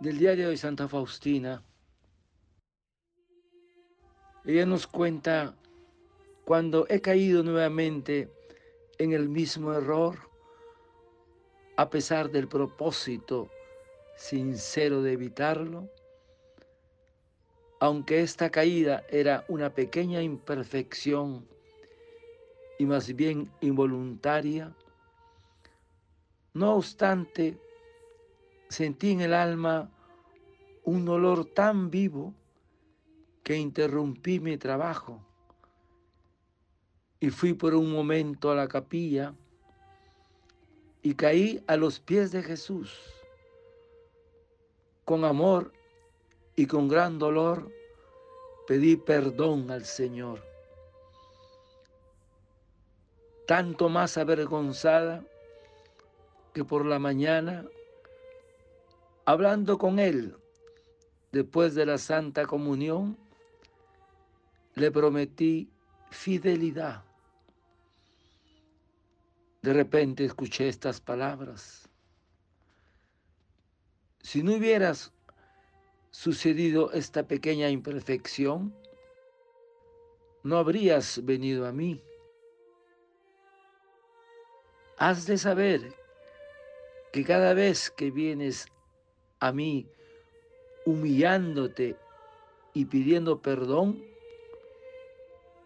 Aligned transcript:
del 0.00 0.18
diario 0.18 0.50
de 0.50 0.56
Santa 0.56 0.88
Faustina. 0.88 1.62
Ella 4.44 4.64
nos 4.64 4.86
cuenta 4.86 5.54
cuando 6.44 6.86
he 6.88 7.00
caído 7.00 7.42
nuevamente 7.42 8.30
en 8.98 9.12
el 9.12 9.28
mismo 9.28 9.72
error, 9.74 10.18
a 11.76 11.90
pesar 11.90 12.30
del 12.30 12.48
propósito 12.48 13.50
sincero 14.16 15.02
de 15.02 15.12
evitarlo, 15.12 15.88
aunque 17.80 18.20
esta 18.20 18.50
caída 18.50 19.04
era 19.10 19.44
una 19.48 19.70
pequeña 19.70 20.22
imperfección 20.22 21.46
y 22.78 22.86
más 22.86 23.14
bien 23.14 23.50
involuntaria, 23.60 24.74
no 26.54 26.74
obstante, 26.74 27.58
sentí 28.68 29.12
en 29.12 29.20
el 29.20 29.34
alma 29.34 29.90
un 30.84 31.04
dolor 31.04 31.44
tan 31.44 31.90
vivo 31.90 32.34
que 33.42 33.56
interrumpí 33.56 34.40
mi 34.40 34.56
trabajo 34.56 35.22
y 37.20 37.30
fui 37.30 37.54
por 37.54 37.74
un 37.74 37.90
momento 37.90 38.50
a 38.50 38.54
la 38.54 38.68
capilla 38.68 39.34
y 41.02 41.14
caí 41.14 41.62
a 41.66 41.76
los 41.76 42.00
pies 42.00 42.32
de 42.32 42.42
Jesús. 42.42 42.98
Con 45.04 45.24
amor 45.24 45.72
y 46.54 46.66
con 46.66 46.88
gran 46.88 47.18
dolor 47.18 47.70
pedí 48.66 48.96
perdón 48.96 49.70
al 49.70 49.84
Señor. 49.84 50.42
Tanto 53.46 53.88
más 53.88 54.18
avergonzada 54.18 55.24
que 56.52 56.64
por 56.64 56.84
la 56.84 56.98
mañana, 56.98 57.64
hablando 59.28 59.76
con 59.76 59.98
Él 59.98 60.34
después 61.32 61.74
de 61.74 61.84
la 61.84 61.98
Santa 61.98 62.46
Comunión, 62.46 63.18
le 64.74 64.90
prometí 64.90 65.68
fidelidad. 66.10 67.04
De 69.60 69.74
repente 69.74 70.24
escuché 70.24 70.68
estas 70.68 71.02
palabras. 71.02 71.90
Si 74.22 74.42
no 74.42 74.54
hubieras 74.54 75.12
sucedido 76.10 76.90
esta 76.92 77.24
pequeña 77.24 77.68
imperfección, 77.68 78.74
no 80.42 80.56
habrías 80.56 81.22
venido 81.22 81.66
a 81.66 81.72
mí. 81.72 82.02
Has 84.96 85.26
de 85.26 85.36
saber 85.36 85.92
que 87.12 87.24
cada 87.24 87.52
vez 87.52 87.90
que 87.90 88.10
vienes 88.10 88.68
a 89.40 89.52
mí 89.52 89.86
humillándote 90.84 91.96
y 92.74 92.84
pidiendo 92.86 93.40
perdón, 93.40 94.02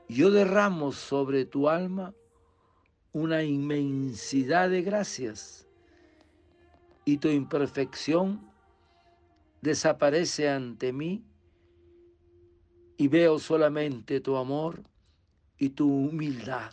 yo 0.09 0.31
derramo 0.31 0.93
sobre 0.93 1.44
tu 1.44 1.69
alma 1.69 2.15
una 3.12 3.43
inmensidad 3.43 4.71
de 4.71 4.82
gracias 4.82 5.66
y 7.05 7.19
tu 7.19 7.28
imperfección 7.28 8.41
desaparece 9.61 10.49
ante 10.49 10.93
mí 10.93 11.25
y 12.97 13.09
veo 13.09 13.38
solamente 13.38 14.21
tu 14.21 14.37
amor 14.37 14.82
y 15.59 15.71
tu 15.71 15.88
humildad. 15.88 16.72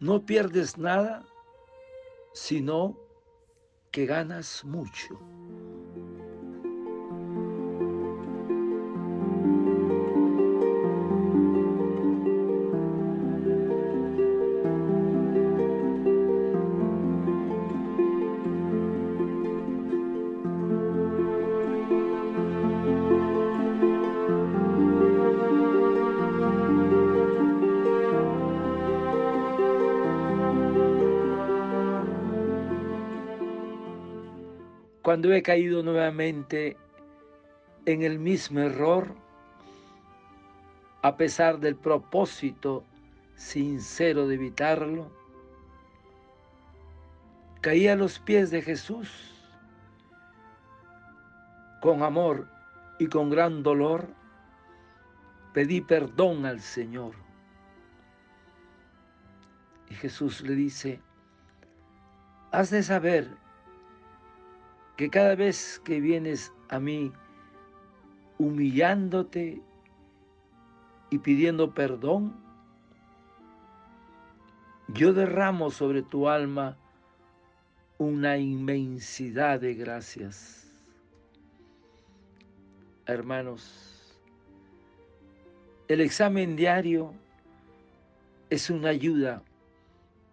No 0.00 0.24
pierdes 0.24 0.78
nada, 0.78 1.24
sino 2.32 2.96
que 3.90 4.06
ganas 4.06 4.64
mucho. 4.64 5.18
Cuando 35.08 35.32
he 35.32 35.42
caído 35.42 35.82
nuevamente 35.82 36.76
en 37.86 38.02
el 38.02 38.18
mismo 38.18 38.60
error, 38.60 39.14
a 41.00 41.16
pesar 41.16 41.60
del 41.60 41.76
propósito 41.76 42.84
sincero 43.34 44.28
de 44.28 44.34
evitarlo, 44.34 45.10
caí 47.62 47.88
a 47.88 47.96
los 47.96 48.18
pies 48.18 48.50
de 48.50 48.60
Jesús 48.60 49.32
con 51.80 52.02
amor 52.02 52.46
y 52.98 53.06
con 53.06 53.30
gran 53.30 53.62
dolor 53.62 54.08
pedí 55.54 55.80
perdón 55.80 56.44
al 56.44 56.60
Señor. 56.60 57.14
Y 59.88 59.94
Jesús 59.94 60.42
le 60.42 60.54
dice, 60.54 61.00
has 62.52 62.68
de 62.68 62.82
saber 62.82 63.47
que 64.98 65.08
cada 65.10 65.36
vez 65.36 65.80
que 65.84 66.00
vienes 66.00 66.52
a 66.68 66.80
mí 66.80 67.12
humillándote 68.36 69.62
y 71.08 71.18
pidiendo 71.18 71.72
perdón, 71.72 72.34
yo 74.88 75.12
derramo 75.12 75.70
sobre 75.70 76.02
tu 76.02 76.28
alma 76.28 76.76
una 77.98 78.38
inmensidad 78.38 79.60
de 79.60 79.74
gracias. 79.74 80.66
Hermanos, 83.06 84.18
el 85.86 86.00
examen 86.00 86.56
diario 86.56 87.14
es 88.50 88.68
una 88.68 88.88
ayuda 88.88 89.44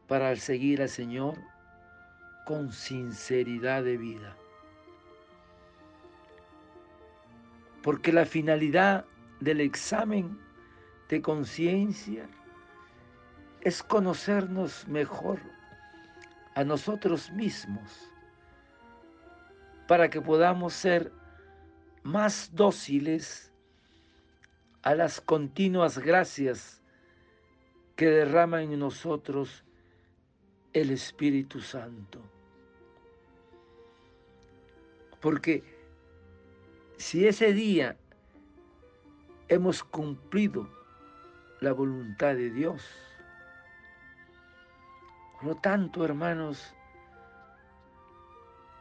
para 0.08 0.36
seguir 0.38 0.82
al 0.82 0.90
Señor 0.90 1.36
con 2.48 2.72
sinceridad 2.72 3.84
de 3.84 3.98
vida. 3.98 4.36
Porque 7.86 8.12
la 8.12 8.26
finalidad 8.26 9.06
del 9.42 9.62
examen 9.62 10.40
de 11.08 11.22
conciencia 11.22 12.28
es 13.62 13.84
conocernos 13.84 14.88
mejor 14.88 15.40
a 16.56 16.64
nosotros 16.64 17.30
mismos 17.30 18.12
para 19.88 20.10
que 20.10 20.20
podamos 20.20 20.74
ser 20.74 21.12
más 22.02 22.50
dóciles 22.56 23.54
a 24.82 24.96
las 24.96 25.22
continuas 25.22 26.00
gracias 26.00 26.82
que 27.96 28.08
derrama 28.08 28.64
en 28.64 28.80
nosotros 28.80 29.64
el 30.74 30.90
Espíritu 30.90 31.62
Santo. 31.62 32.20
Porque 35.22 35.75
si 36.98 37.28
ese 37.28 37.54
día 37.54 37.98
hemos 39.48 39.84
cumplido 39.84 40.70
la 41.62 41.74
voluntad 41.74 42.36
de 42.36 42.50
Dios, 42.50 42.84
por 45.34 45.44
lo 45.46 45.56
tanto, 45.56 46.06
hermanos, 46.06 46.74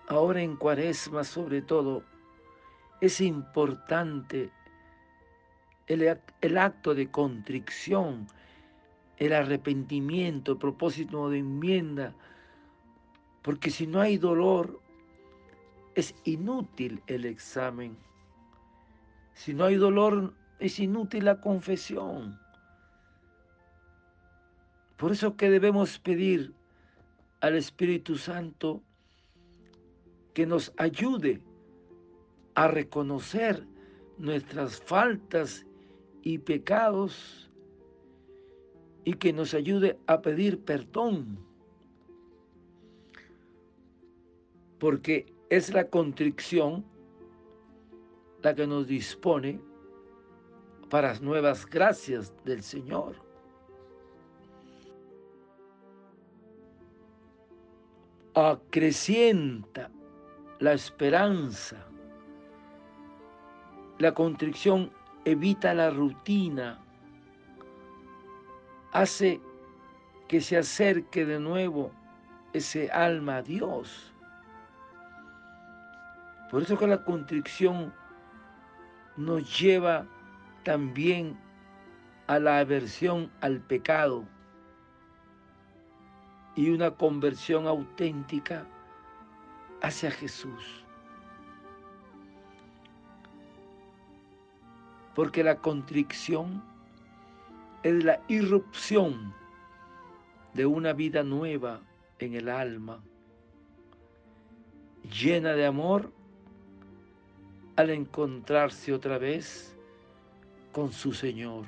ahora 0.08 0.43
en 0.43 0.56
cuaresma 0.56 1.25
sobre 1.25 1.62
todo, 1.62 2.02
es 3.00 3.20
importante 3.20 4.50
el, 5.87 6.19
el, 6.40 6.58
acto 6.58 6.94
de 6.94 7.11
contrición, 7.11 8.26
el 9.19 9.32
arrepentimiento, 9.32 10.52
el 10.52 10.58
propósito 10.58 11.28
de 11.28 11.38
enmienda, 11.38 12.14
porque 13.43 13.70
si 13.70 13.87
no 13.87 14.00
hay 14.00 14.16
dolor, 14.16 14.81
es 15.94 16.14
inútil 16.25 17.02
el 17.06 17.25
examen. 17.25 17.96
Si 19.35 19.55
no 19.55 19.64
hay 19.64 19.76
dolor, 19.76 20.35
es 20.58 20.79
inútil 20.79 21.26
la 21.26 21.41
confesión. 21.41 22.38
Por 24.96 25.12
eso 25.12 25.37
que 25.37 25.50
debemos 25.50 25.99
pedir 25.99 26.55
al 27.41 27.56
Espíritu 27.56 28.17
Santo 28.17 28.82
que 30.32 30.46
nos 30.46 30.73
ayude 30.76 31.43
a 32.55 32.69
reconocer 32.69 33.67
nuestras 34.19 34.81
faltas 34.81 35.67
y 36.23 36.38
pecados 36.38 37.50
y 39.05 39.14
que 39.14 39.32
nos 39.32 39.52
ayude 39.52 39.99
a 40.06 40.23
pedir 40.23 40.61
perdón. 40.61 41.38
Porque 44.79 45.34
es 45.50 45.73
la 45.73 45.88
contrición 45.88 46.85
la 48.43 48.55
que 48.55 48.67
nos 48.67 48.87
dispone 48.87 49.61
para 50.91 51.08
las 51.08 51.23
nuevas 51.23 51.67
gracias 51.67 52.32
del 52.44 52.62
Señor. 52.62 53.17
Acrecienta 58.35 59.91
la 60.58 60.73
esperanza. 60.73 61.87
La 63.99 64.12
contrición 64.12 64.90
evita 65.25 65.73
la 65.73 65.90
rutina, 65.90 66.85
hace 68.93 69.40
que 70.29 70.40
se 70.40 70.56
acerque 70.56 71.25
de 71.25 71.38
nuevo 71.38 71.90
ese 72.52 72.90
alma 72.90 73.37
a 73.37 73.43
Dios. 73.43 74.13
Por 76.50 76.62
eso 76.62 76.79
que 76.79 76.87
la 76.87 77.05
contrición 77.05 77.93
nos 79.17 79.58
lleva 79.58 80.06
también 80.62 81.38
a 82.26 82.38
la 82.38 82.58
aversión 82.58 83.31
al 83.41 83.61
pecado 83.61 84.25
y 86.56 86.70
una 86.70 86.91
conversión 86.91 87.67
auténtica 87.67 88.67
hacia 89.82 90.11
Jesús. 90.11 90.85
Porque 95.14 95.44
la 95.44 95.56
contrición 95.56 96.62
es 97.82 98.02
la 98.05 98.20
irrupción 98.29 99.35
de 100.55 100.67
una 100.67 100.93
vida 100.93 101.23
nueva 101.23 101.81
en 102.19 102.35
el 102.35 102.49
alma, 102.49 103.00
llena 105.02 105.52
de 105.52 105.67
amor 105.67 106.12
al 107.76 107.91
encontrarse 107.91 108.93
otra 108.93 109.19
vez 109.19 109.75
con 110.73 110.93
su 110.93 111.12
Señor. 111.12 111.67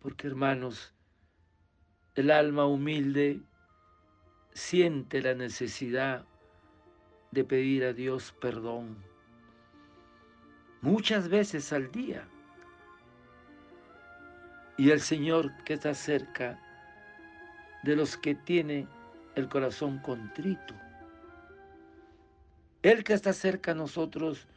Porque 0.00 0.26
hermanos, 0.26 0.92
el 2.14 2.30
alma 2.30 2.66
humilde 2.66 3.40
siente 4.52 5.22
la 5.22 5.34
necesidad 5.34 6.24
de 7.30 7.44
pedir 7.44 7.84
a 7.84 7.92
Dios 7.92 8.34
perdón 8.40 8.96
muchas 10.82 11.28
veces 11.28 11.72
al 11.72 11.90
día. 11.90 12.28
Y 14.76 14.90
el 14.90 15.00
Señor 15.00 15.52
que 15.64 15.74
está 15.74 15.94
cerca 15.94 16.58
de 17.82 17.96
los 17.96 18.16
que 18.16 18.34
tienen 18.34 18.88
el 19.34 19.48
corazón 19.48 19.98
contrito. 19.98 20.74
El 22.82 23.04
que 23.04 23.12
está 23.12 23.32
cerca 23.32 23.70
a 23.70 23.74
nosotros 23.76 24.48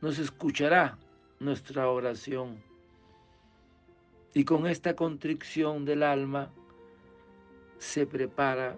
nos 0.00 0.20
escuchará 0.20 0.98
nuestra 1.40 1.88
oración. 1.88 2.62
Y 4.34 4.44
con 4.44 4.68
esta 4.68 4.94
contrición 4.94 5.84
del 5.84 6.04
alma 6.04 6.52
se 7.78 8.06
prepara 8.06 8.76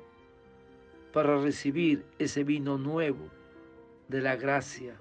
para 1.13 1.37
recibir 1.37 2.07
ese 2.19 2.45
vino 2.45 2.79
nuevo 2.79 3.29
de 4.09 4.23
la 4.23 4.37
gracia. 4.37 4.99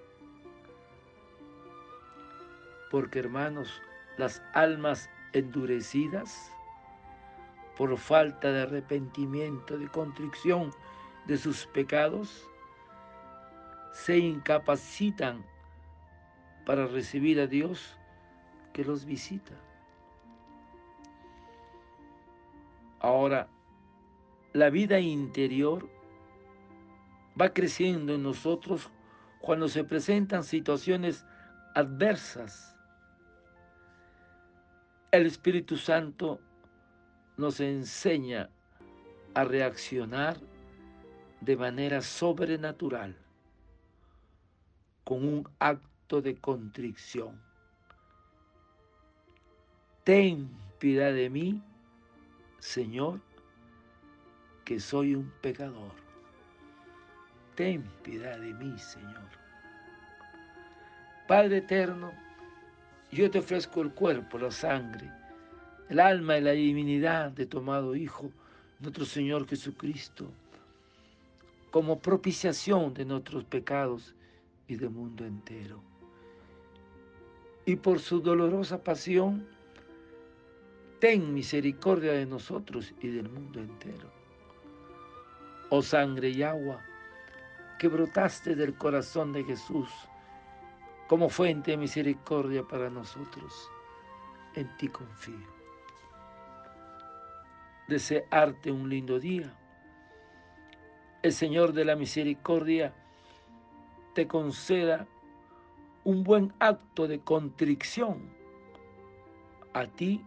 Porque 2.91 3.19
hermanos, 3.19 3.81
las 4.17 4.41
almas 4.53 5.09
endurecidas 5.31 6.51
por 7.77 7.97
falta 7.97 8.51
de 8.51 8.63
arrepentimiento, 8.63 9.77
de 9.77 9.87
contrición 9.87 10.71
de 11.25 11.37
sus 11.37 11.67
pecados, 11.67 12.49
se 14.03 14.19
incapacitan 14.19 15.43
para 16.65 16.85
recibir 16.85 17.39
a 17.39 17.47
Dios 17.47 17.97
que 18.71 18.85
los 18.85 19.05
visita. 19.05 19.53
Ahora, 22.99 23.49
la 24.53 24.69
vida 24.69 24.99
interior 24.99 25.89
va 27.39 27.49
creciendo 27.49 28.13
en 28.13 28.23
nosotros 28.23 28.91
cuando 29.41 29.67
se 29.67 29.83
presentan 29.83 30.43
situaciones 30.43 31.25
adversas. 31.73 32.77
El 35.11 35.25
Espíritu 35.25 35.75
Santo 35.75 36.39
nos 37.35 37.59
enseña 37.59 38.49
a 39.33 39.43
reaccionar 39.43 40.37
de 41.41 41.57
manera 41.57 42.01
sobrenatural 42.01 43.26
con 45.07 45.25
un 45.25 45.49
acto 45.59 46.21
de 46.21 46.35
contrición. 46.35 47.39
Ten 50.03 50.49
piedad 50.79 51.13
de 51.13 51.29
mí, 51.29 51.63
Señor, 52.59 53.21
que 54.65 54.81
soy 54.81 55.15
un 55.15 55.31
pecador. 55.39 55.93
Ten 57.55 57.83
piedad 58.03 58.37
de 58.37 58.53
mí, 58.53 58.77
Señor. 58.77 59.29
Padre 61.25 61.59
eterno, 61.59 62.11
yo 63.09 63.31
te 63.31 63.39
ofrezco 63.39 63.81
el 63.83 63.93
cuerpo, 63.93 64.37
la 64.37 64.51
sangre, 64.51 65.09
el 65.87 66.01
alma 66.01 66.37
y 66.37 66.41
la 66.41 66.51
divinidad 66.51 67.31
de 67.31 67.45
tu 67.45 67.59
amado 67.59 67.95
Hijo, 67.95 68.29
nuestro 68.81 69.05
Señor 69.05 69.47
Jesucristo, 69.47 70.29
como 71.71 71.97
propiciación 71.97 72.93
de 72.93 73.05
nuestros 73.05 73.45
pecados 73.45 74.13
y 74.67 74.75
del 74.75 74.89
mundo 74.89 75.25
entero. 75.25 75.81
Y 77.65 77.75
por 77.75 77.99
su 77.99 78.21
dolorosa 78.21 78.83
pasión, 78.83 79.47
ten 80.99 81.33
misericordia 81.33 82.13
de 82.13 82.25
nosotros 82.25 82.93
y 83.01 83.07
del 83.09 83.29
mundo 83.29 83.59
entero. 83.59 84.09
Oh 85.69 85.81
sangre 85.81 86.29
y 86.29 86.43
agua, 86.43 86.81
que 87.77 87.87
brotaste 87.87 88.55
del 88.55 88.75
corazón 88.75 89.33
de 89.33 89.43
Jesús 89.43 89.89
como 91.07 91.29
fuente 91.29 91.71
de 91.71 91.77
misericordia 91.77 92.63
para 92.63 92.89
nosotros, 92.89 93.71
en 94.55 94.67
ti 94.77 94.89
confío. 94.89 95.47
Desearte 97.87 98.71
un 98.71 98.89
lindo 98.89 99.17
día. 99.17 99.53
El 101.23 101.31
Señor 101.31 101.71
de 101.71 101.85
la 101.85 101.95
Misericordia 101.95 102.93
te 104.17 104.27
conceda 104.27 105.07
un 106.03 106.23
buen 106.23 106.51
acto 106.57 107.07
de 107.07 107.19
contrición 107.19 108.33
a 109.75 109.85
ti 109.85 110.25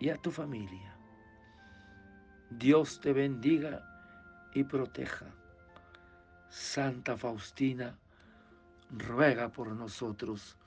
y 0.00 0.08
a 0.08 0.16
tu 0.16 0.32
familia. 0.32 0.92
Dios 2.50 2.98
te 3.00 3.12
bendiga 3.12 3.80
y 4.54 4.64
proteja. 4.64 5.26
Santa 6.48 7.16
Faustina, 7.16 7.96
ruega 8.90 9.50
por 9.50 9.68
nosotros. 9.68 10.58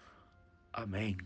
Amén. 0.72 1.17